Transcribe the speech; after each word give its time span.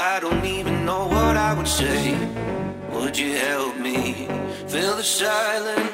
I 0.00 0.20
don't 0.20 0.44
even 0.44 0.86
know 0.86 1.08
what 1.08 1.36
I 1.36 1.54
would 1.54 1.66
say. 1.66 2.16
Would 2.92 3.18
you 3.18 3.32
help 3.36 3.76
me 3.78 4.28
fill 4.68 4.96
the 4.96 5.02
silence? 5.02 5.87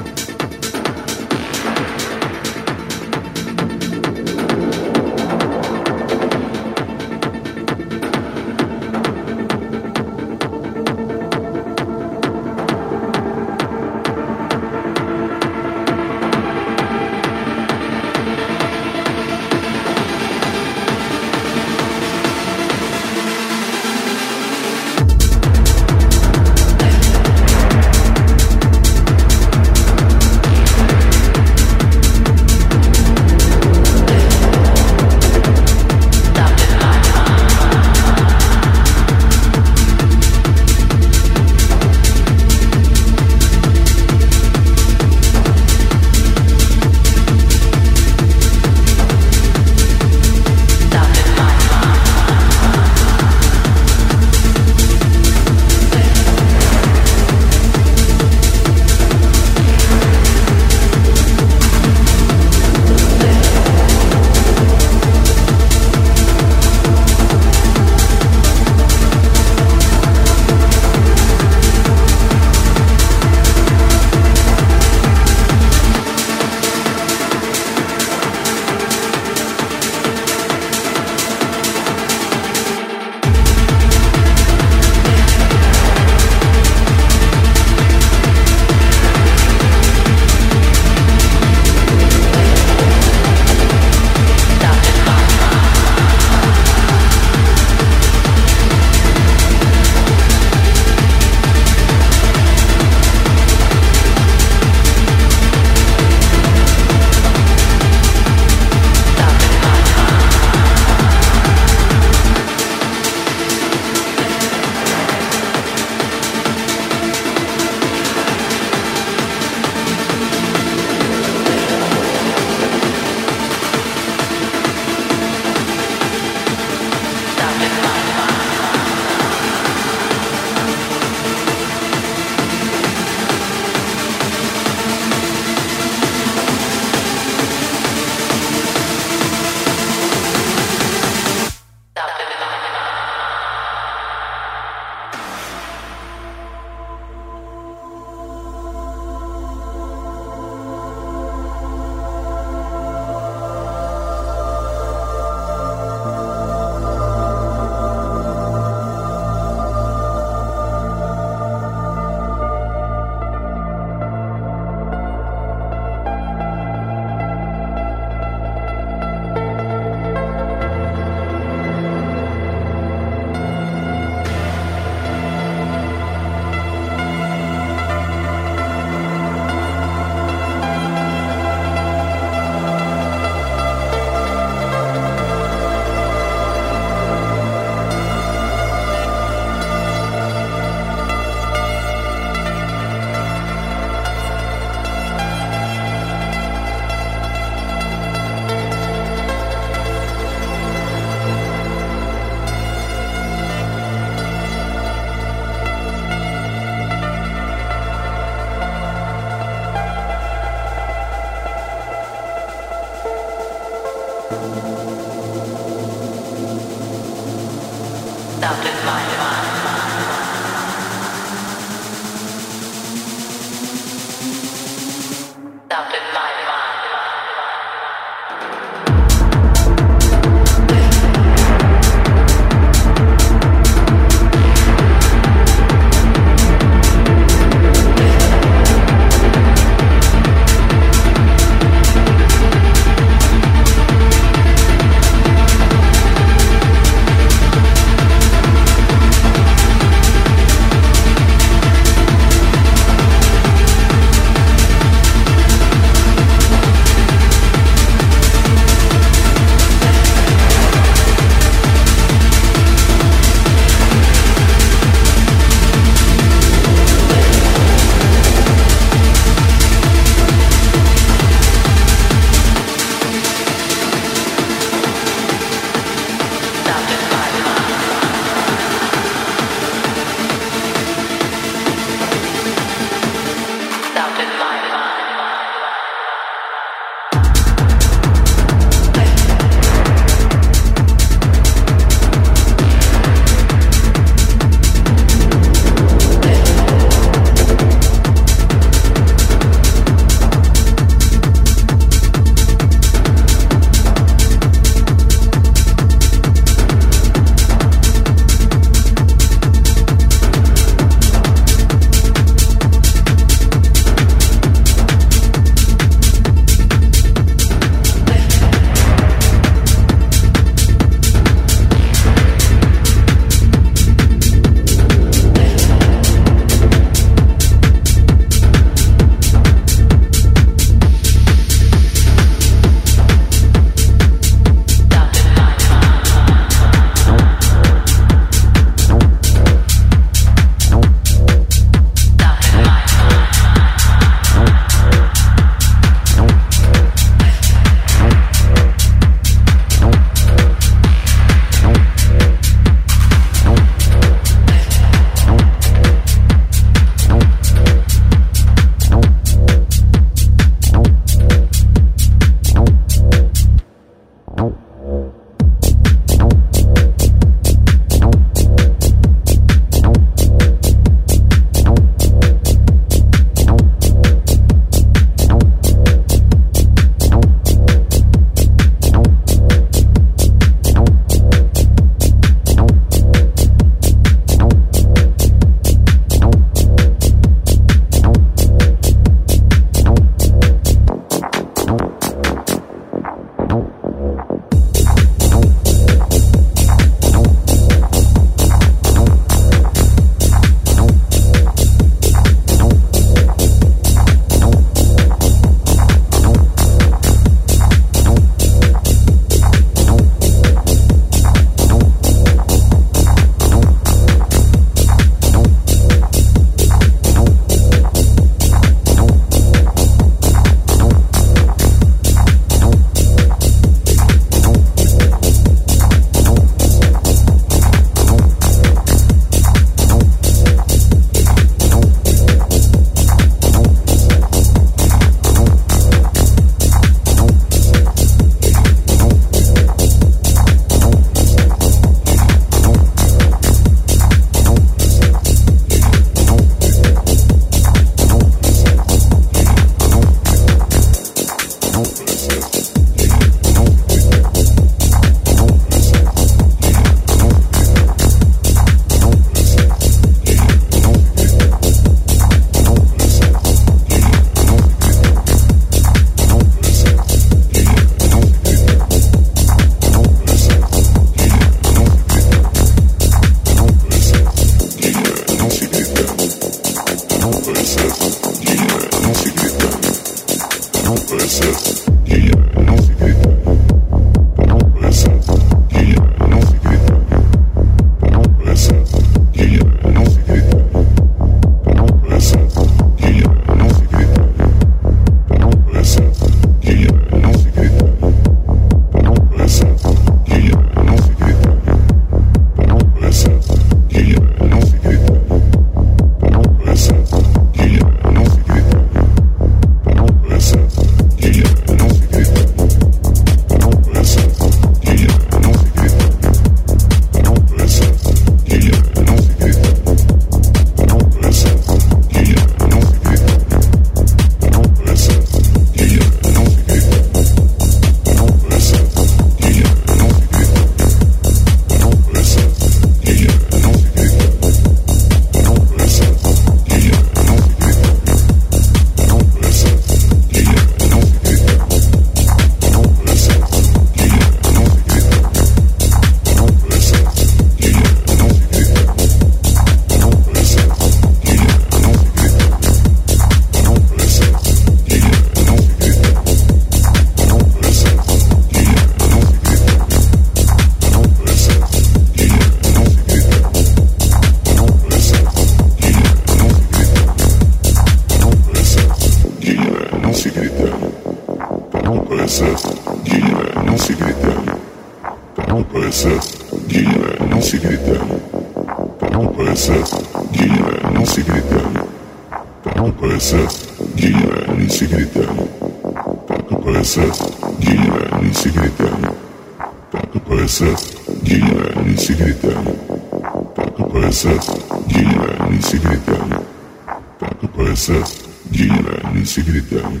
КПСС, 597.88 598.20
генеральный 598.50 599.24
секретарь. 599.24 600.00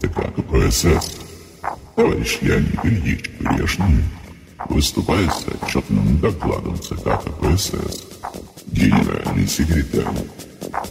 ТК 0.00 0.30
КПСС, 0.36 1.16
товарищ 1.96 2.38
Леонид 2.42 2.84
Ильич 2.84 3.30
Грешный, 3.40 4.04
выступает 4.68 5.32
с 5.32 5.46
отчетным 5.48 6.20
докладом 6.20 6.78
ЦК 6.80 7.20
КПСС, 7.24 8.04
генеральный 8.66 9.48
секретарь. 9.48 10.14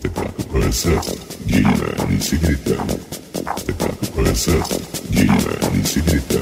ТК 0.02 0.30
КПСС, 0.38 1.16
генеральный 1.46 2.22
секретарь. 2.22 2.78
ТК 3.66 3.88
КПСС, 3.88 5.08
генеральный 5.10 5.86
секретарь, 5.86 6.42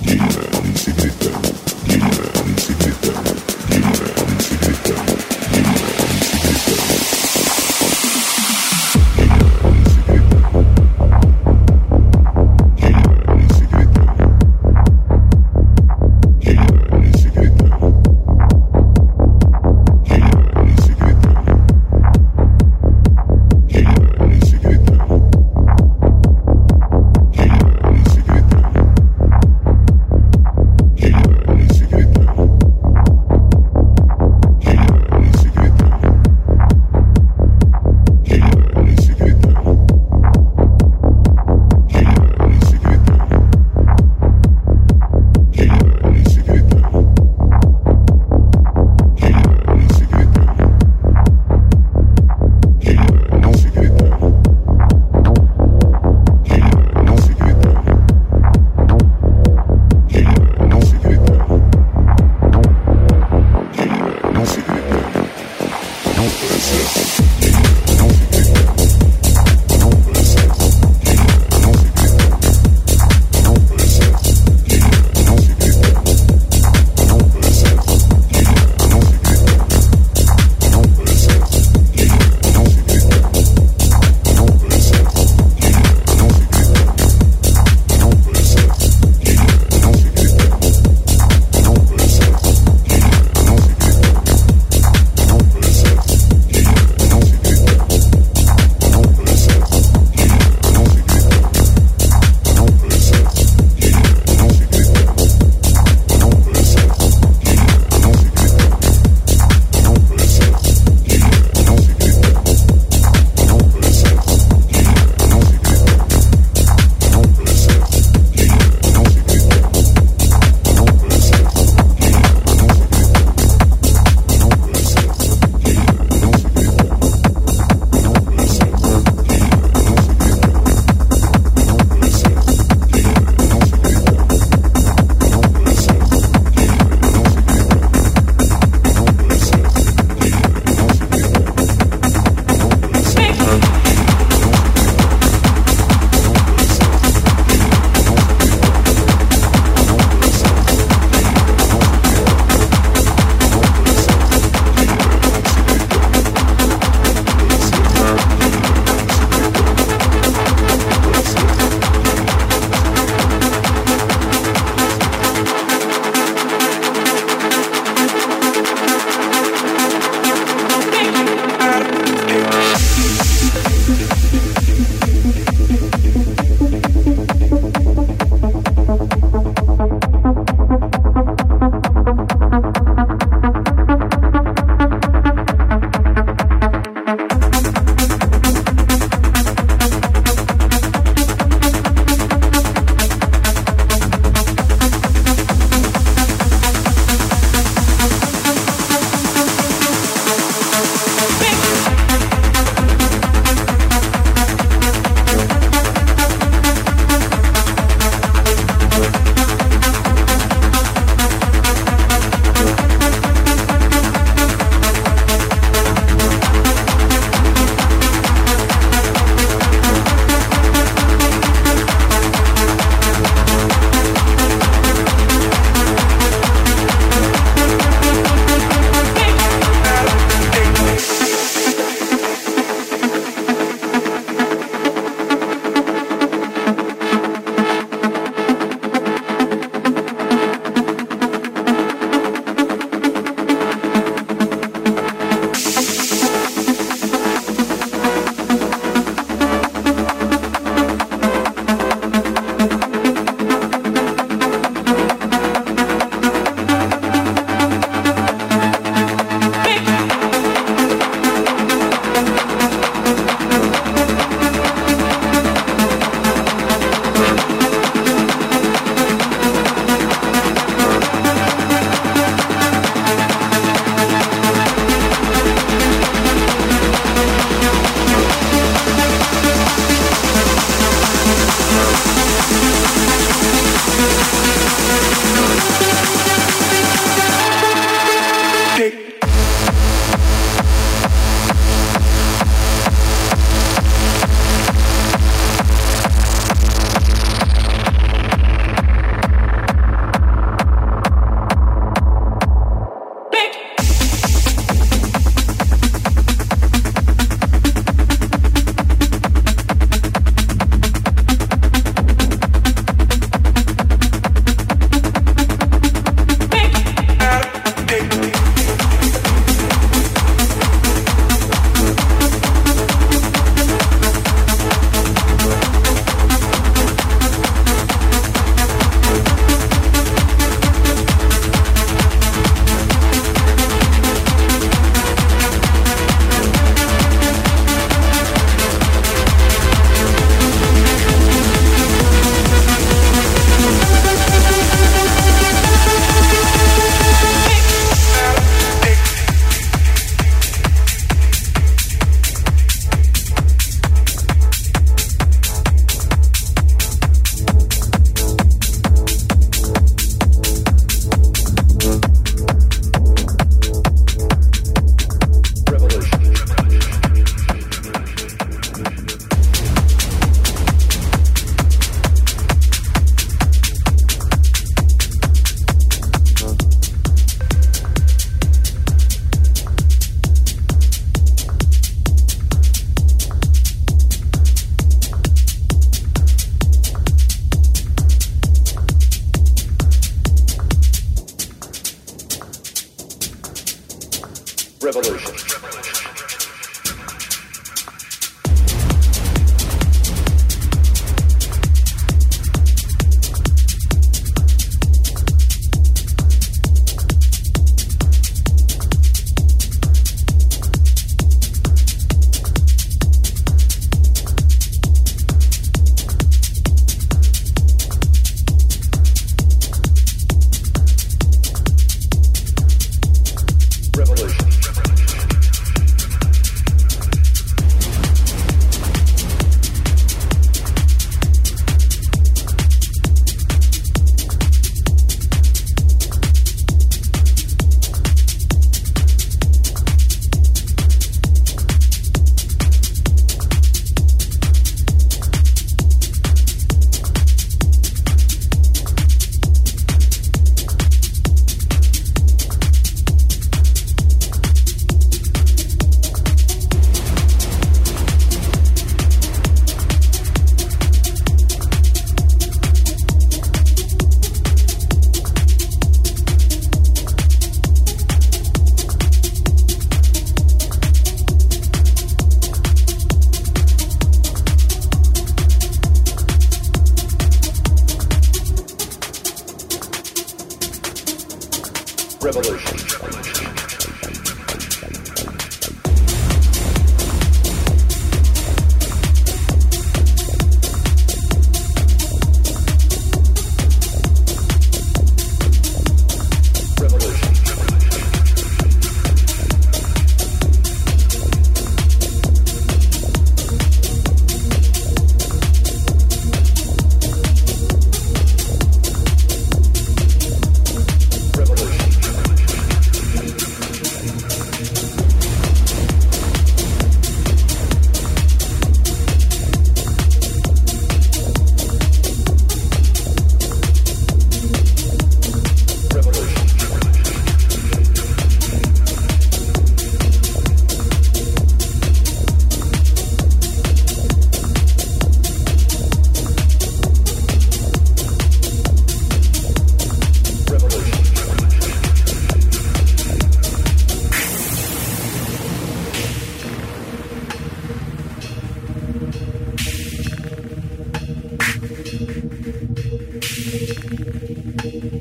генеральный 0.00 0.76
секретарь, 0.76 1.52
генеральный 1.84 2.58
секретарь. 2.58 3.45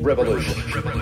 revolution. 0.06 0.53
revolution. 0.72 0.95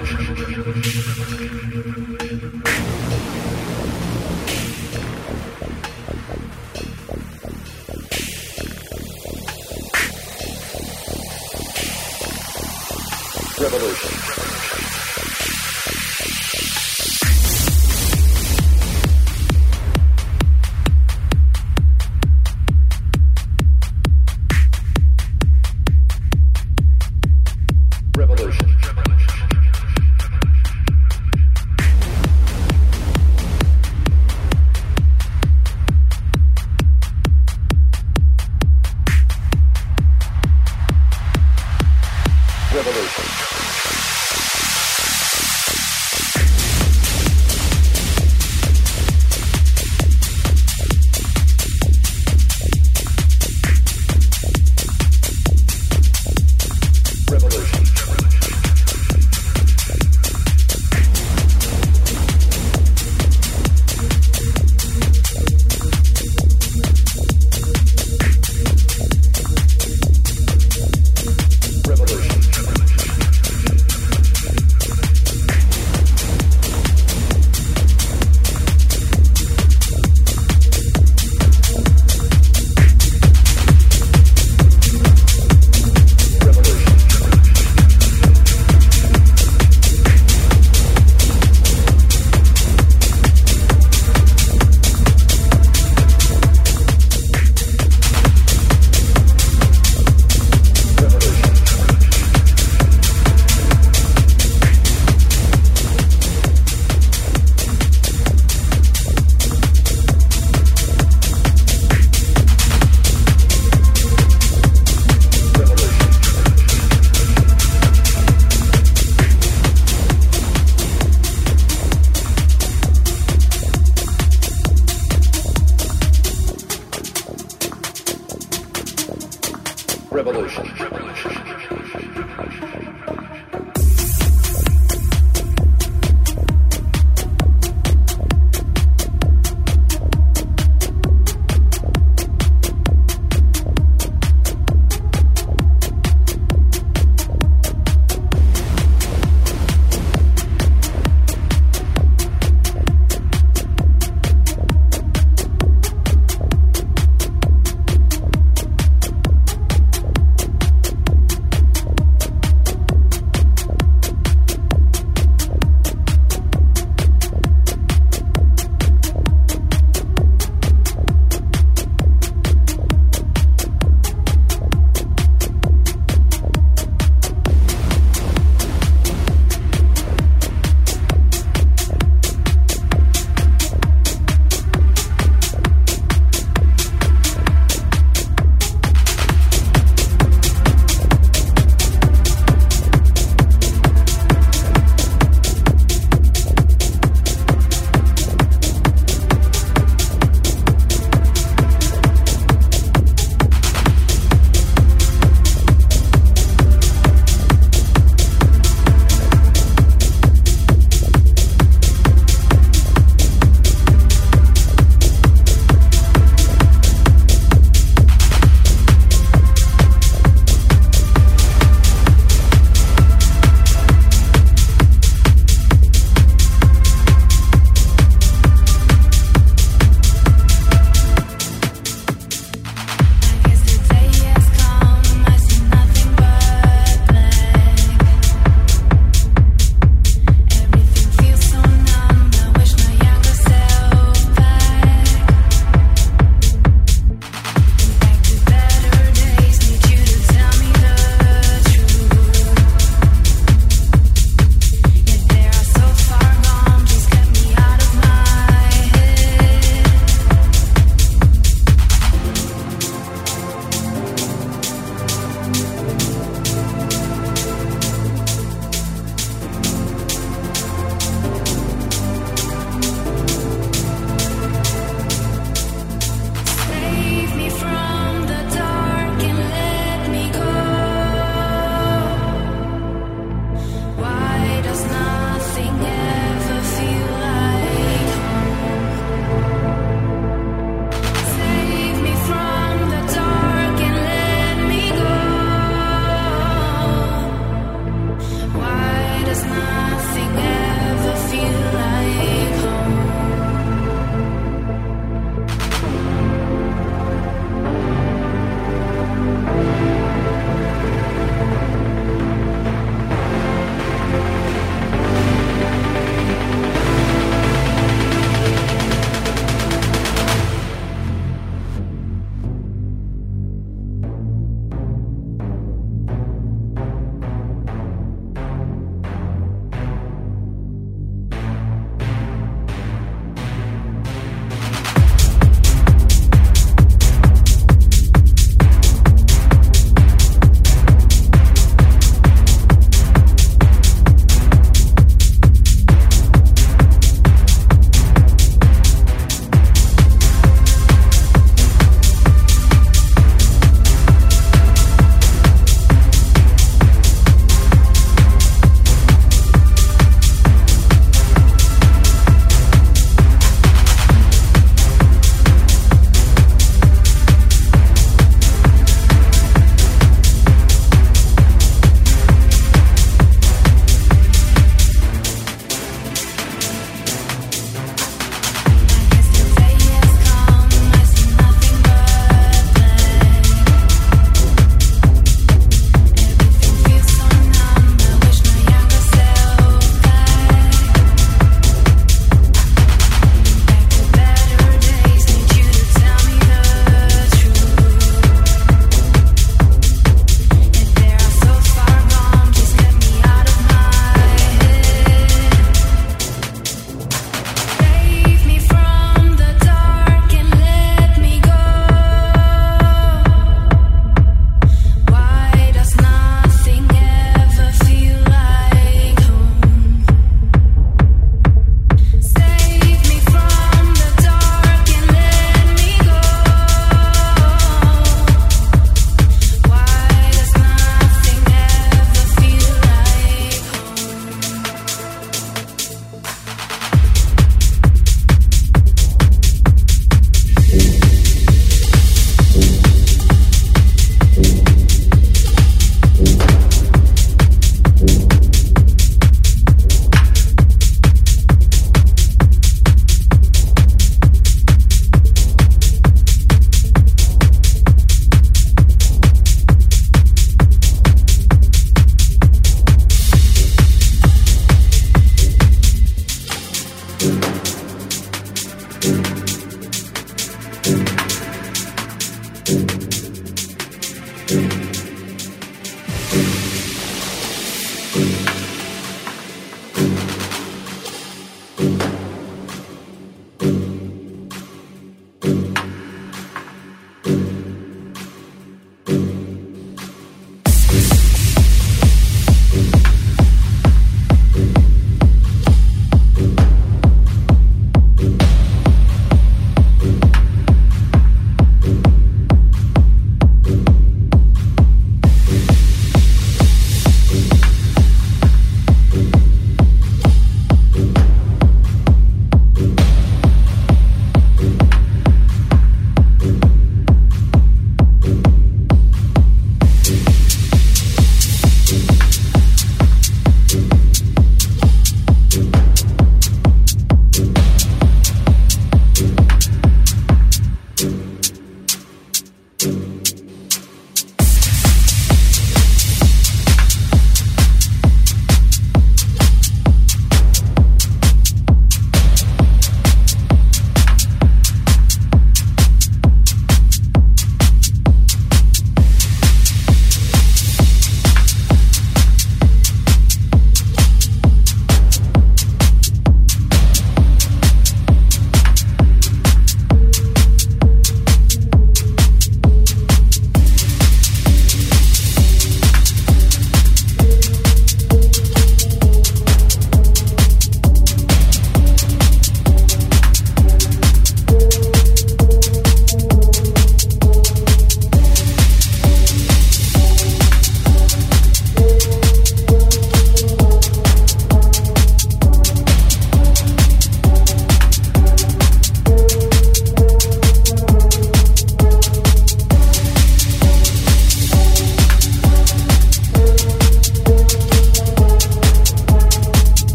sing 300.14 300.53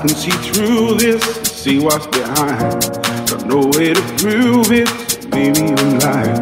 can 0.00 0.08
see 0.08 0.30
through 0.30 0.94
this, 0.94 1.22
see 1.44 1.78
what's 1.78 2.06
behind. 2.06 2.80
Got 3.28 3.46
no 3.46 3.66
way 3.76 3.92
to 3.92 4.00
prove 4.16 4.72
it, 4.72 4.88
maybe 5.28 5.74
I'm 5.76 5.98
lying. 5.98 6.40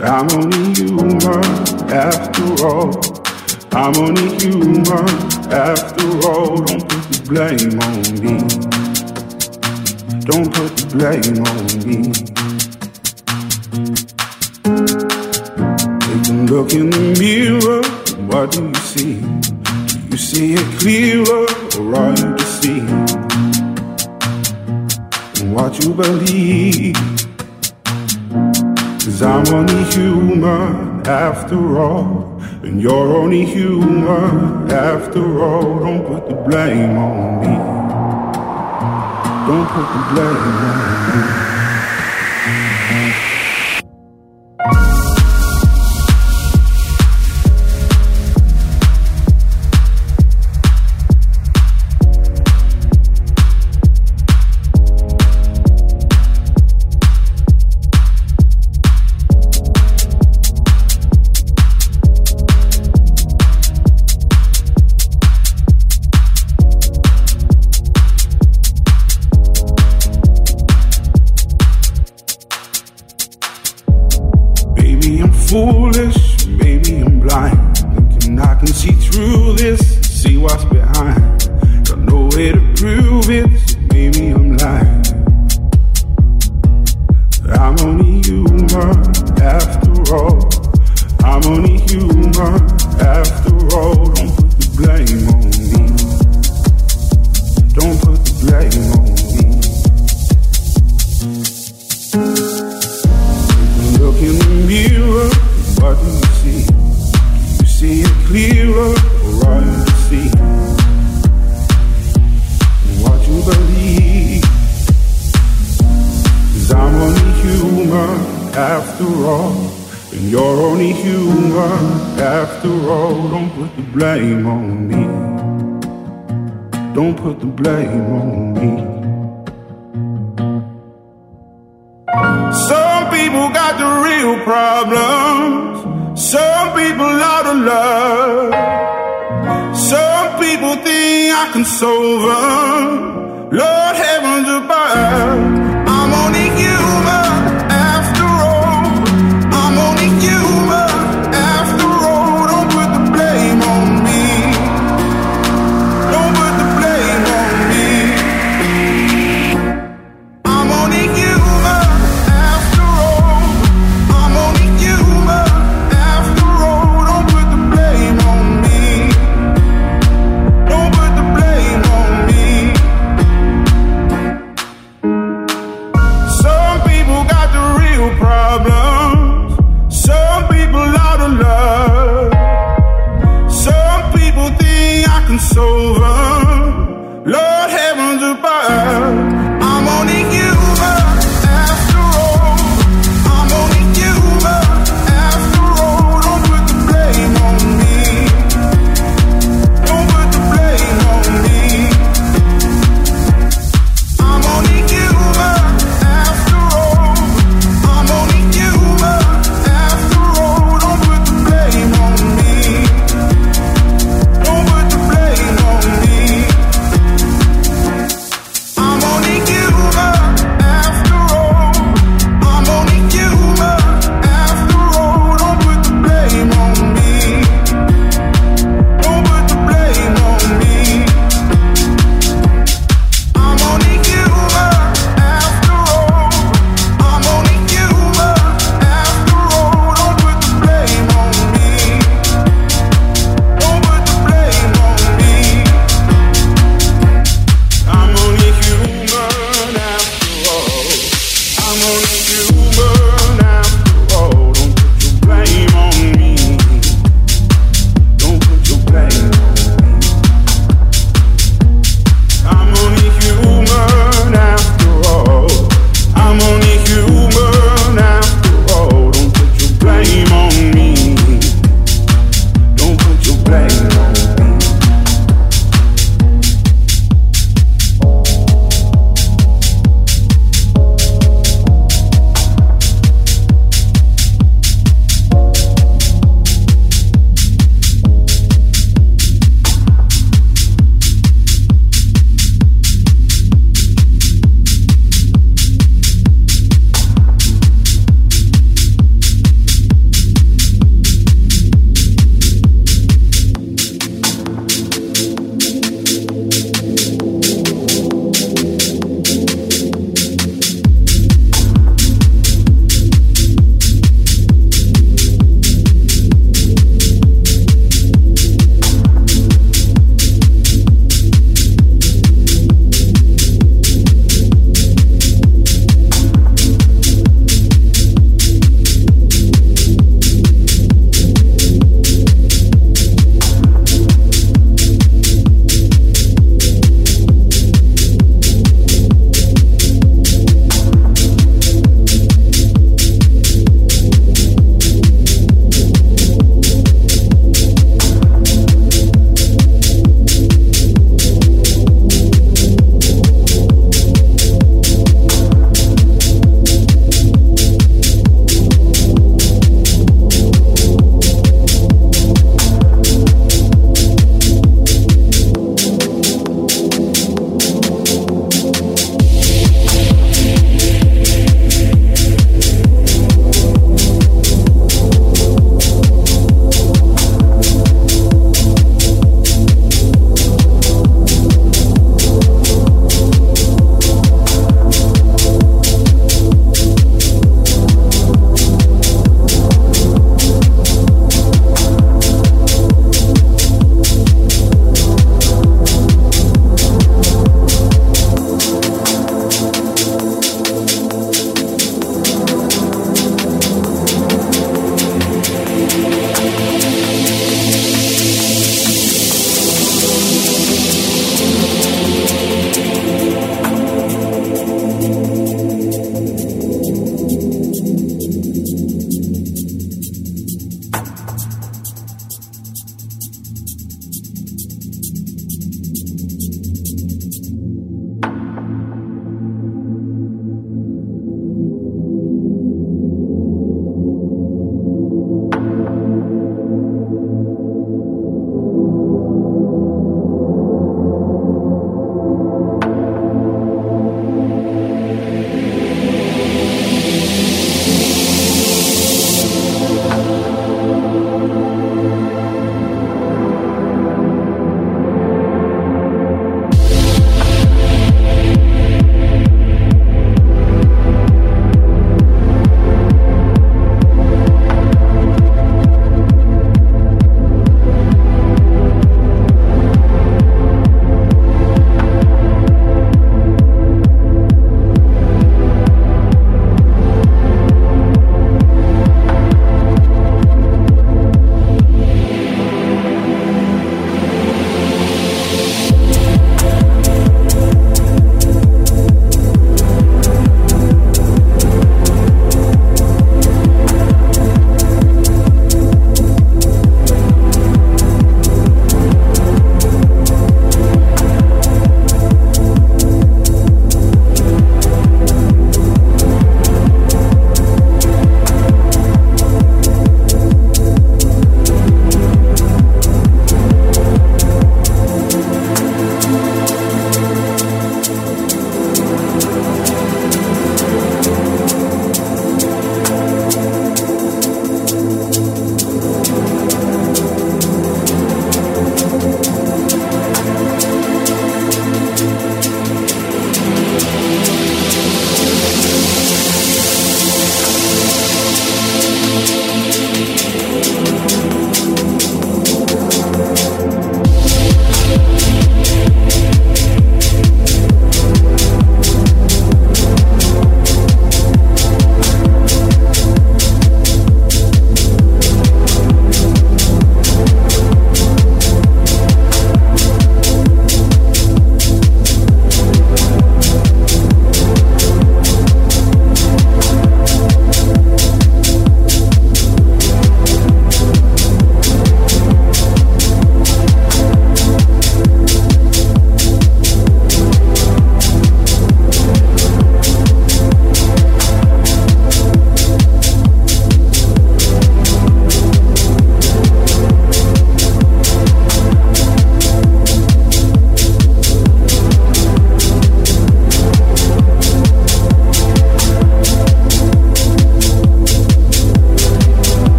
I'm 0.00 0.30
only 0.30 0.72
human 0.72 1.44
after 1.90 2.64
all. 2.64 3.00
I'm 3.72 3.96
only 3.96 4.38
human 4.38 5.08
after 5.50 6.06
all. 6.28 6.56
Don't 6.62 6.88
put 6.88 7.02
the 7.10 7.20
blame 7.26 7.80
on 7.86 8.02
me. 8.22 8.38
Don't 10.20 10.54
put 10.54 10.76
the 10.76 10.86
blame 10.94 11.42
on 11.44 11.69
after 31.50 31.80
all, 31.80 32.40
and 32.62 32.80
you're 32.80 33.16
only 33.16 33.44
human 33.44 34.70
after 34.70 35.42
all. 35.42 35.80
Don't 35.80 36.06
put 36.06 36.28
the 36.28 36.36
blame 36.48 36.96
on 36.96 37.40
me. 37.40 37.56
Don't 39.48 39.66
put 39.66 39.88
the 39.92 40.14
blame 40.14 40.36
on 40.36 41.54
me. 41.54 41.59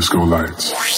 Disco 0.00 0.24
lights. 0.24 0.89